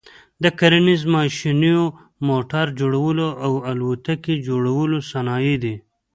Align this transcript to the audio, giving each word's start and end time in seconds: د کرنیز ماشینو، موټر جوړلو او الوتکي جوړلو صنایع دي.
د 0.43 0.45
کرنیز 0.59 1.01
ماشینو، 1.15 1.79
موټر 2.27 2.65
جوړلو 2.79 3.27
او 3.45 3.51
الوتکي 3.69 4.35
جوړلو 4.47 4.97
صنایع 5.11 5.55
دي. 5.63 5.75